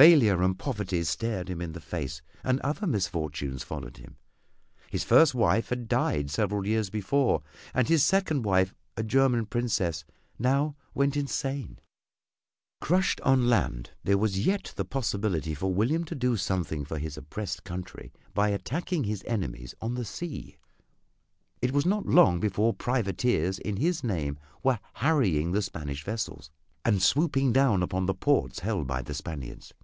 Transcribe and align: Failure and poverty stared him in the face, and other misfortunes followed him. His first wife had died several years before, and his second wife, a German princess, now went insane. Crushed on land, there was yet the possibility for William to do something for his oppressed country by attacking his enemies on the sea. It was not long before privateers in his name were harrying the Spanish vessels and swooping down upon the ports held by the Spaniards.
Failure 0.00 0.42
and 0.42 0.58
poverty 0.58 1.04
stared 1.04 1.50
him 1.50 1.60
in 1.60 1.72
the 1.72 1.80
face, 1.80 2.22
and 2.42 2.58
other 2.60 2.86
misfortunes 2.86 3.62
followed 3.62 3.98
him. 3.98 4.16
His 4.90 5.04
first 5.04 5.34
wife 5.34 5.68
had 5.68 5.88
died 5.88 6.30
several 6.30 6.66
years 6.66 6.88
before, 6.88 7.42
and 7.74 7.86
his 7.86 8.02
second 8.02 8.46
wife, 8.46 8.72
a 8.96 9.02
German 9.02 9.44
princess, 9.44 10.06
now 10.38 10.74
went 10.94 11.18
insane. 11.18 11.80
Crushed 12.80 13.20
on 13.20 13.46
land, 13.50 13.90
there 14.02 14.16
was 14.16 14.46
yet 14.46 14.72
the 14.76 14.86
possibility 14.86 15.52
for 15.54 15.70
William 15.70 16.04
to 16.04 16.14
do 16.14 16.34
something 16.38 16.82
for 16.86 16.96
his 16.98 17.18
oppressed 17.18 17.64
country 17.64 18.10
by 18.32 18.48
attacking 18.48 19.04
his 19.04 19.22
enemies 19.26 19.74
on 19.82 19.96
the 19.96 20.06
sea. 20.06 20.56
It 21.60 21.72
was 21.72 21.84
not 21.84 22.06
long 22.06 22.40
before 22.40 22.72
privateers 22.72 23.58
in 23.58 23.76
his 23.76 24.02
name 24.02 24.38
were 24.62 24.80
harrying 24.94 25.52
the 25.52 25.60
Spanish 25.60 26.04
vessels 26.04 26.50
and 26.86 27.02
swooping 27.02 27.52
down 27.52 27.82
upon 27.82 28.06
the 28.06 28.14
ports 28.14 28.60
held 28.60 28.86
by 28.86 29.02
the 29.02 29.12
Spaniards. 29.12 29.74